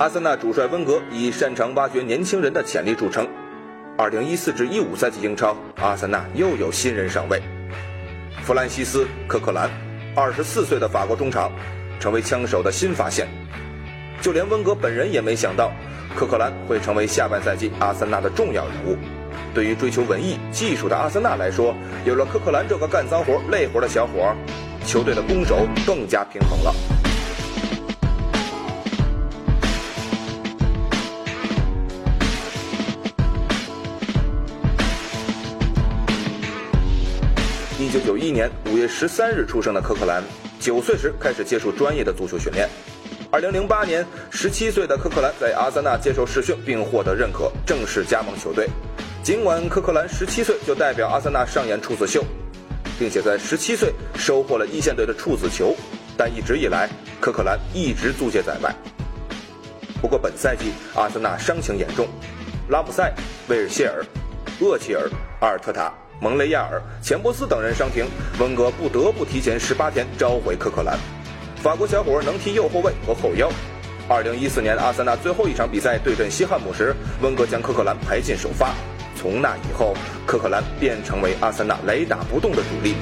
[0.00, 3.28] 阿森纳主帅温格以擅长挖掘年轻人的潜力著称。
[3.98, 7.38] 2014至15赛季英超，阿森纳又有新人上位，
[8.42, 9.68] 弗兰西斯·科克兰
[10.16, 11.52] ，24岁的法国中场，
[12.00, 13.28] 成为枪手的新发现。
[14.22, 15.70] 就连温格本人也没想到，
[16.16, 18.96] 科克兰会成为下半赛季阿森纳的重要人物。
[19.52, 21.74] 对于追求文艺技术的阿森纳来说，
[22.06, 24.34] 有了科克兰这个干脏活累活的小伙，
[24.86, 26.74] 球队的攻守更加平衡了。
[37.80, 40.22] 一九九一年五月十三日出生的科克兰，
[40.60, 42.68] 九岁时开始接触专业的足球训练。
[43.30, 48.68] 二零零八年，十七岁的科克兰在阿森纳接受试训并获得认可，正式加盟球队。
[49.22, 52.22] 尽管科克兰十七岁就代表阿森纳上演处子秀，
[52.98, 55.74] 并且在十七岁收获了一线队的处子球，
[56.18, 56.86] 但一直以来，
[57.18, 58.70] 科克兰一直租借在外。
[60.02, 62.06] 不过本赛季阿森纳伤情严重，
[62.68, 63.10] 拉姆塞、
[63.48, 64.04] 威尔谢尔、
[64.60, 65.08] 厄齐尔、
[65.40, 65.90] 阿尔特塔。
[66.22, 68.04] 蒙雷亚尔、钱伯斯等人伤停，
[68.38, 70.98] 温格不得不提前十八天召回科克兰。
[71.56, 73.50] 法国小伙能踢右后卫和后腰。
[74.06, 78.74] 二零一四年阿森纳最后一场比赛对阵西汉姆时，温格将科克兰排进首发。
[79.16, 79.94] 从那以后，
[80.26, 82.94] 科克兰便成为阿森纳雷打不动的主力。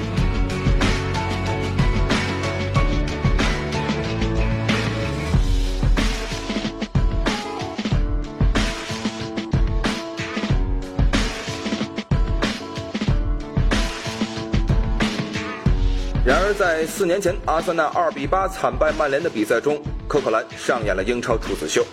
[16.29, 21.83] 然而，在四年前阿森纳二比八惨败曼联的比赛中，科克兰上演了英超处子秀。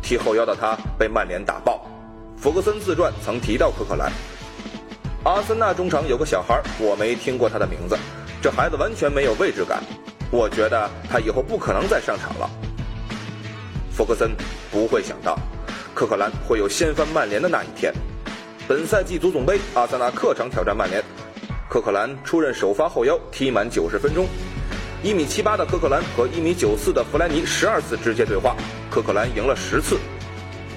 [0.00, 1.84] 踢后腰的他被曼联打爆。
[2.36, 4.12] 弗格森自传曾提到科克兰。
[5.24, 7.98] 阿森纳中场有个小孩，我没听过他的名字。
[8.40, 9.82] 这孩子完全没有位置感，
[10.30, 12.48] 我觉得他以后不可能再上场了。
[13.90, 14.36] 弗格森
[14.70, 15.36] 不会想到，
[15.92, 17.92] 科克兰会有掀翻曼联的那一天。
[18.68, 21.02] 本赛季足总杯，阿森纳客场挑战曼联。
[21.74, 24.28] 科克兰出任首发后腰，踢满九十分钟。
[25.02, 28.54] 一米七八的科克兰和一米九四的弗莱尼十二次直接对话，
[28.88, 29.98] 科克兰赢了十次。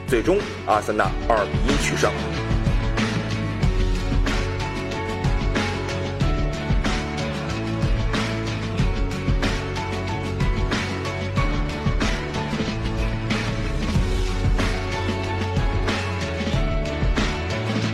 [0.07, 2.11] 最终，阿森纳二比一取胜。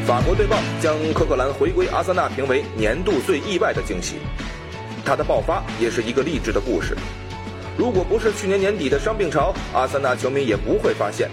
[0.06, 4.16] 法国队报将科克兰回归阿森纳评为年度最意外的惊喜，
[5.06, 6.94] 他的爆发也是一个励志的故事。
[7.78, 11.30] 如果不是去年年底的伤病潮，阿森纳球迷也不会发现，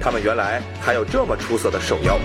[0.00, 2.18] 他们原来还有这么出色的守腰。